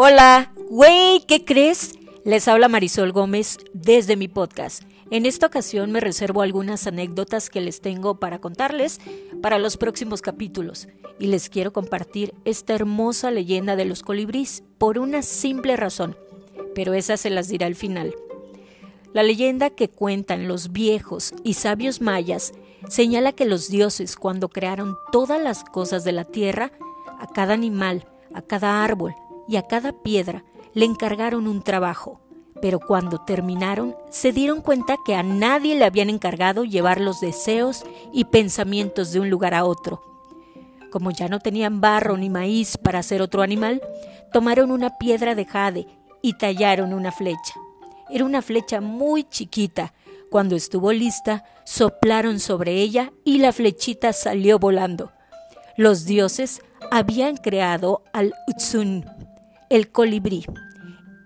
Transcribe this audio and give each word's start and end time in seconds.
Hola, 0.00 0.52
güey, 0.70 1.24
¿qué 1.26 1.44
crees? 1.44 1.98
Les 2.24 2.46
habla 2.46 2.68
Marisol 2.68 3.10
Gómez 3.10 3.58
desde 3.72 4.14
mi 4.14 4.28
podcast. 4.28 4.84
En 5.10 5.26
esta 5.26 5.46
ocasión 5.46 5.90
me 5.90 5.98
reservo 5.98 6.42
algunas 6.42 6.86
anécdotas 6.86 7.50
que 7.50 7.60
les 7.60 7.80
tengo 7.80 8.20
para 8.20 8.38
contarles 8.38 9.00
para 9.42 9.58
los 9.58 9.76
próximos 9.76 10.22
capítulos 10.22 10.86
y 11.18 11.26
les 11.26 11.48
quiero 11.48 11.72
compartir 11.72 12.32
esta 12.44 12.76
hermosa 12.76 13.32
leyenda 13.32 13.74
de 13.74 13.86
los 13.86 14.04
colibríes 14.04 14.62
por 14.78 15.00
una 15.00 15.22
simple 15.22 15.74
razón, 15.74 16.16
pero 16.76 16.94
esa 16.94 17.16
se 17.16 17.30
las 17.30 17.48
diré 17.48 17.66
al 17.66 17.74
final. 17.74 18.14
La 19.14 19.24
leyenda 19.24 19.68
que 19.68 19.88
cuentan 19.88 20.46
los 20.46 20.70
viejos 20.70 21.34
y 21.42 21.54
sabios 21.54 22.00
mayas 22.00 22.52
señala 22.88 23.32
que 23.32 23.46
los 23.46 23.68
dioses 23.68 24.14
cuando 24.14 24.48
crearon 24.48 24.96
todas 25.10 25.42
las 25.42 25.64
cosas 25.64 26.04
de 26.04 26.12
la 26.12 26.24
tierra, 26.24 26.70
a 27.18 27.26
cada 27.26 27.54
animal, 27.54 28.06
a 28.32 28.42
cada 28.42 28.84
árbol, 28.84 29.12
y 29.48 29.56
a 29.56 29.62
cada 29.62 29.92
piedra 29.92 30.44
le 30.74 30.84
encargaron 30.84 31.48
un 31.48 31.62
trabajo, 31.62 32.20
pero 32.60 32.78
cuando 32.78 33.18
terminaron 33.24 33.96
se 34.10 34.32
dieron 34.32 34.60
cuenta 34.60 34.96
que 35.04 35.14
a 35.14 35.22
nadie 35.22 35.74
le 35.74 35.84
habían 35.84 36.10
encargado 36.10 36.64
llevar 36.64 37.00
los 37.00 37.20
deseos 37.20 37.84
y 38.12 38.26
pensamientos 38.26 39.12
de 39.12 39.20
un 39.20 39.30
lugar 39.30 39.54
a 39.54 39.64
otro. 39.64 40.02
Como 40.90 41.10
ya 41.10 41.28
no 41.28 41.40
tenían 41.40 41.80
barro 41.80 42.16
ni 42.16 42.30
maíz 42.30 42.76
para 42.76 43.00
hacer 43.00 43.20
otro 43.22 43.42
animal, 43.42 43.82
tomaron 44.32 44.70
una 44.70 44.98
piedra 44.98 45.34
de 45.34 45.44
jade 45.44 45.86
y 46.22 46.34
tallaron 46.34 46.92
una 46.92 47.12
flecha. 47.12 47.54
Era 48.10 48.24
una 48.24 48.42
flecha 48.42 48.80
muy 48.80 49.24
chiquita. 49.24 49.92
Cuando 50.30 50.56
estuvo 50.56 50.92
lista, 50.92 51.44
soplaron 51.64 52.38
sobre 52.40 52.74
ella 52.74 53.12
y 53.24 53.38
la 53.38 53.52
flechita 53.52 54.12
salió 54.12 54.58
volando. 54.58 55.12
Los 55.76 56.06
dioses 56.06 56.60
habían 56.90 57.36
creado 57.36 58.02
al 58.12 58.34
Utsun, 58.46 59.04
el 59.70 59.90
colibrí. 59.90 60.44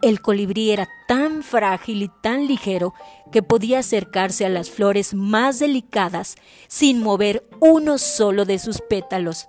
El 0.00 0.20
colibrí 0.20 0.70
era 0.70 0.88
tan 1.08 1.42
frágil 1.42 2.02
y 2.02 2.10
tan 2.22 2.46
ligero 2.46 2.94
que 3.32 3.42
podía 3.42 3.80
acercarse 3.80 4.46
a 4.46 4.48
las 4.48 4.70
flores 4.70 5.12
más 5.12 5.58
delicadas 5.58 6.36
sin 6.68 7.02
mover 7.02 7.48
uno 7.60 7.98
solo 7.98 8.44
de 8.44 8.58
sus 8.58 8.80
pétalos. 8.80 9.48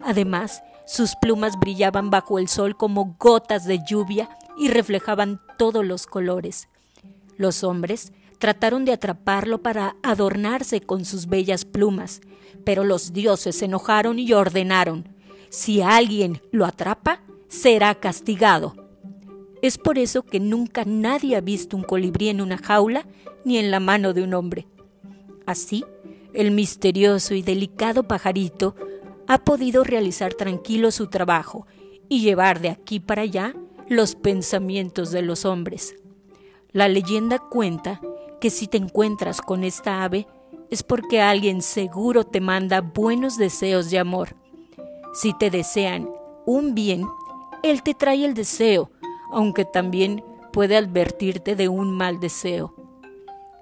Además, 0.00 0.62
sus 0.86 1.16
plumas 1.16 1.58
brillaban 1.58 2.10
bajo 2.10 2.38
el 2.38 2.48
sol 2.48 2.76
como 2.76 3.16
gotas 3.18 3.64
de 3.64 3.80
lluvia 3.88 4.28
y 4.58 4.68
reflejaban 4.68 5.40
todos 5.56 5.84
los 5.84 6.06
colores. 6.06 6.68
Los 7.38 7.64
hombres 7.64 8.12
trataron 8.38 8.84
de 8.84 8.92
atraparlo 8.92 9.62
para 9.62 9.96
adornarse 10.02 10.82
con 10.82 11.06
sus 11.06 11.26
bellas 11.26 11.64
plumas, 11.64 12.20
pero 12.64 12.84
los 12.84 13.12
dioses 13.14 13.56
se 13.56 13.64
enojaron 13.64 14.18
y 14.18 14.32
ordenaron, 14.32 15.08
si 15.48 15.80
alguien 15.80 16.42
lo 16.50 16.66
atrapa, 16.66 17.22
será 17.48 17.94
castigado. 17.94 18.74
Es 19.62 19.78
por 19.78 19.98
eso 19.98 20.22
que 20.22 20.40
nunca 20.40 20.84
nadie 20.84 21.36
ha 21.36 21.40
visto 21.40 21.76
un 21.76 21.82
colibrí 21.82 22.28
en 22.28 22.40
una 22.40 22.58
jaula 22.58 23.06
ni 23.44 23.58
en 23.58 23.70
la 23.70 23.80
mano 23.80 24.12
de 24.12 24.22
un 24.22 24.34
hombre. 24.34 24.66
Así, 25.46 25.84
el 26.34 26.50
misterioso 26.50 27.34
y 27.34 27.42
delicado 27.42 28.06
pajarito 28.06 28.74
ha 29.26 29.38
podido 29.38 29.84
realizar 29.84 30.34
tranquilo 30.34 30.90
su 30.90 31.08
trabajo 31.08 31.66
y 32.08 32.20
llevar 32.20 32.60
de 32.60 32.68
aquí 32.68 33.00
para 33.00 33.22
allá 33.22 33.54
los 33.88 34.14
pensamientos 34.14 35.10
de 35.10 35.22
los 35.22 35.44
hombres. 35.44 35.94
La 36.72 36.88
leyenda 36.88 37.38
cuenta 37.38 38.00
que 38.40 38.50
si 38.50 38.66
te 38.66 38.76
encuentras 38.76 39.40
con 39.40 39.64
esta 39.64 40.04
ave 40.04 40.26
es 40.70 40.82
porque 40.82 41.20
alguien 41.20 41.62
seguro 41.62 42.24
te 42.24 42.40
manda 42.40 42.80
buenos 42.80 43.38
deseos 43.38 43.90
de 43.90 43.98
amor. 43.98 44.36
Si 45.14 45.32
te 45.32 45.50
desean 45.50 46.08
un 46.44 46.74
bien, 46.74 47.06
él 47.70 47.82
te 47.82 47.94
trae 47.94 48.24
el 48.24 48.34
deseo, 48.34 48.90
aunque 49.32 49.64
también 49.64 50.22
puede 50.52 50.76
advertirte 50.76 51.56
de 51.56 51.68
un 51.68 51.90
mal 51.90 52.20
deseo. 52.20 52.74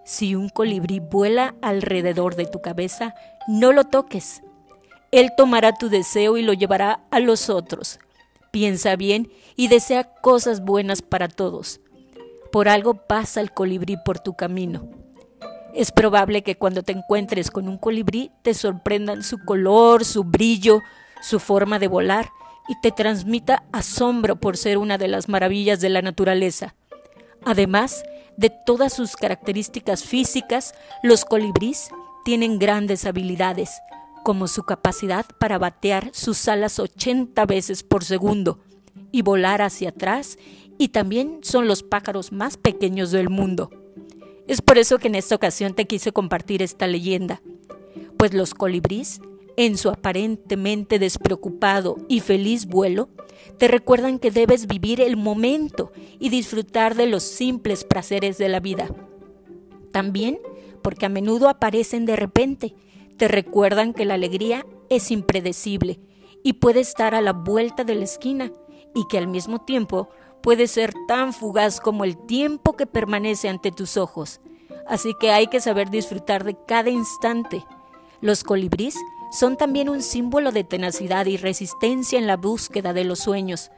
Si 0.04 0.34
un 0.34 0.48
colibrí 0.48 1.00
vuela 1.00 1.54
alrededor 1.62 2.36
de 2.36 2.46
tu 2.46 2.60
cabeza, 2.60 3.14
no 3.48 3.72
lo 3.72 3.84
toques. 3.84 4.42
Él 5.10 5.30
tomará 5.36 5.72
tu 5.74 5.88
deseo 5.88 6.36
y 6.36 6.42
lo 6.42 6.52
llevará 6.52 7.04
a 7.10 7.20
los 7.20 7.48
otros. 7.48 7.98
Piensa 8.50 8.96
bien 8.96 9.30
y 9.56 9.68
desea 9.68 10.04
cosas 10.04 10.60
buenas 10.60 11.02
para 11.02 11.28
todos. 11.28 11.80
Por 12.52 12.68
algo 12.68 12.94
pasa 12.94 13.40
el 13.40 13.52
colibrí 13.52 13.96
por 14.04 14.20
tu 14.20 14.34
camino. 14.34 14.88
Es 15.74 15.90
probable 15.90 16.42
que 16.42 16.56
cuando 16.56 16.82
te 16.82 16.92
encuentres 16.92 17.50
con 17.50 17.68
un 17.68 17.78
colibrí 17.78 18.30
te 18.42 18.54
sorprendan 18.54 19.22
su 19.22 19.38
color, 19.44 20.04
su 20.04 20.22
brillo, 20.22 20.82
su 21.20 21.40
forma 21.40 21.78
de 21.78 21.88
volar 21.88 22.28
y 22.68 22.80
te 22.80 22.92
transmita 22.92 23.64
asombro 23.72 24.36
por 24.36 24.56
ser 24.56 24.78
una 24.78 24.98
de 24.98 25.08
las 25.08 25.28
maravillas 25.28 25.80
de 25.80 25.90
la 25.90 26.02
naturaleza. 26.02 26.74
Además 27.44 28.04
de 28.36 28.50
todas 28.50 28.92
sus 28.92 29.16
características 29.16 30.04
físicas, 30.04 30.74
los 31.02 31.24
colibríes 31.24 31.90
tienen 32.24 32.58
grandes 32.58 33.04
habilidades, 33.04 33.70
como 34.24 34.48
su 34.48 34.62
capacidad 34.62 35.26
para 35.38 35.58
batear 35.58 36.10
sus 36.12 36.48
alas 36.48 36.78
80 36.78 37.44
veces 37.46 37.82
por 37.82 38.04
segundo 38.04 38.60
y 39.12 39.22
volar 39.22 39.62
hacia 39.62 39.90
atrás, 39.90 40.38
y 40.78 40.88
también 40.88 41.38
son 41.42 41.68
los 41.68 41.82
pájaros 41.82 42.32
más 42.32 42.56
pequeños 42.56 43.12
del 43.12 43.28
mundo. 43.28 43.70
Es 44.48 44.60
por 44.60 44.78
eso 44.78 44.98
que 44.98 45.08
en 45.08 45.14
esta 45.14 45.36
ocasión 45.36 45.74
te 45.74 45.86
quise 45.86 46.12
compartir 46.12 46.62
esta 46.62 46.86
leyenda, 46.86 47.40
pues 48.16 48.34
los 48.34 48.54
colibríes 48.54 49.20
en 49.56 49.76
su 49.78 49.90
aparentemente 49.90 50.98
despreocupado 50.98 51.96
y 52.08 52.20
feliz 52.20 52.66
vuelo, 52.66 53.08
te 53.58 53.68
recuerdan 53.68 54.18
que 54.18 54.30
debes 54.30 54.66
vivir 54.66 55.00
el 55.00 55.16
momento 55.16 55.92
y 56.18 56.28
disfrutar 56.28 56.94
de 56.94 57.06
los 57.06 57.22
simples 57.22 57.84
placeres 57.84 58.38
de 58.38 58.48
la 58.48 58.60
vida. 58.60 58.88
También 59.92 60.38
porque 60.82 61.06
a 61.06 61.08
menudo 61.08 61.48
aparecen 61.48 62.04
de 62.04 62.16
repente, 62.16 62.74
te 63.16 63.28
recuerdan 63.28 63.94
que 63.94 64.04
la 64.04 64.14
alegría 64.14 64.66
es 64.90 65.10
impredecible 65.10 66.00
y 66.42 66.54
puede 66.54 66.80
estar 66.80 67.14
a 67.14 67.22
la 67.22 67.32
vuelta 67.32 67.84
de 67.84 67.94
la 67.94 68.04
esquina 68.04 68.52
y 68.94 69.06
que 69.08 69.18
al 69.18 69.28
mismo 69.28 69.62
tiempo 69.62 70.10
puede 70.42 70.66
ser 70.66 70.92
tan 71.08 71.32
fugaz 71.32 71.80
como 71.80 72.04
el 72.04 72.18
tiempo 72.26 72.76
que 72.76 72.86
permanece 72.86 73.48
ante 73.48 73.72
tus 73.72 73.96
ojos. 73.96 74.40
Así 74.86 75.14
que 75.18 75.32
hay 75.32 75.46
que 75.46 75.60
saber 75.60 75.88
disfrutar 75.88 76.44
de 76.44 76.56
cada 76.66 76.90
instante. 76.90 77.64
Los 78.20 78.44
colibríes 78.44 78.96
son 79.34 79.56
también 79.56 79.88
un 79.88 80.00
símbolo 80.00 80.52
de 80.52 80.62
tenacidad 80.62 81.26
y 81.26 81.36
resistencia 81.36 82.20
en 82.20 82.28
la 82.28 82.36
búsqueda 82.36 82.92
de 82.92 83.02
los 83.02 83.18
sueños, 83.18 83.72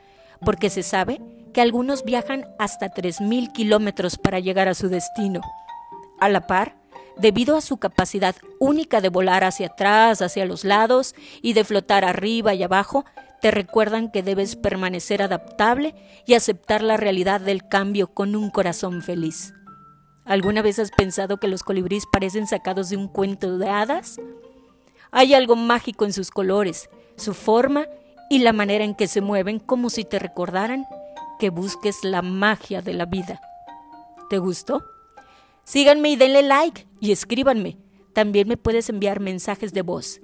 porque 0.44 0.68
se 0.68 0.82
sabe 0.82 1.22
que 1.54 1.62
algunos 1.62 2.04
viajan 2.04 2.44
hasta 2.58 2.92
3.000 2.92 3.52
kilómetros 3.52 4.18
para 4.18 4.38
llegar 4.38 4.68
a 4.68 4.74
su 4.74 4.90
destino. 4.90 5.40
A 6.20 6.28
la 6.28 6.46
par, 6.46 6.76
debido 7.16 7.56
a 7.56 7.62
su 7.62 7.78
capacidad 7.78 8.36
única 8.60 9.00
de 9.00 9.08
volar 9.08 9.44
hacia 9.44 9.68
atrás, 9.68 10.20
hacia 10.20 10.44
los 10.44 10.62
lados 10.62 11.14
y 11.40 11.54
de 11.54 11.64
flotar 11.64 12.04
arriba 12.04 12.52
y 12.52 12.62
abajo, 12.62 13.06
te 13.40 13.50
recuerdan 13.50 14.10
que 14.10 14.22
debes 14.22 14.56
permanecer 14.56 15.22
adaptable 15.22 15.94
y 16.26 16.34
aceptar 16.34 16.82
la 16.82 16.98
realidad 16.98 17.40
del 17.40 17.66
cambio 17.66 18.08
con 18.08 18.36
un 18.36 18.50
corazón 18.50 19.00
feliz. 19.00 19.54
¿Alguna 20.26 20.60
vez 20.60 20.78
has 20.78 20.90
pensado 20.90 21.38
que 21.38 21.48
los 21.48 21.62
colibríes 21.62 22.04
parecen 22.12 22.46
sacados 22.46 22.90
de 22.90 22.98
un 22.98 23.08
cuento 23.08 23.56
de 23.56 23.70
hadas? 23.70 24.18
Hay 25.10 25.34
algo 25.34 25.56
mágico 25.56 26.04
en 26.04 26.12
sus 26.12 26.30
colores, 26.30 26.88
su 27.16 27.34
forma 27.34 27.86
y 28.30 28.40
la 28.40 28.52
manera 28.52 28.84
en 28.84 28.94
que 28.94 29.08
se 29.08 29.20
mueven 29.20 29.58
como 29.58 29.90
si 29.90 30.04
te 30.04 30.18
recordaran 30.18 30.86
que 31.38 31.50
busques 31.50 32.02
la 32.02 32.22
magia 32.22 32.82
de 32.82 32.94
la 32.94 33.06
vida. 33.06 33.40
¿Te 34.28 34.38
gustó? 34.38 34.84
Síganme 35.64 36.10
y 36.10 36.16
denle 36.16 36.42
like 36.42 36.86
y 37.00 37.12
escríbanme. 37.12 37.78
También 38.12 38.48
me 38.48 38.56
puedes 38.56 38.88
enviar 38.88 39.20
mensajes 39.20 39.72
de 39.72 39.82
voz. 39.82 40.20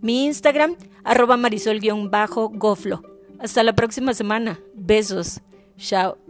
Mi 0.00 0.24
Instagram, 0.24 0.76
arroba 1.04 1.36
marisol-goflo. 1.36 3.02
Hasta 3.38 3.62
la 3.62 3.74
próxima 3.74 4.14
semana. 4.14 4.58
Besos. 4.74 5.40
Chao. 5.76 6.21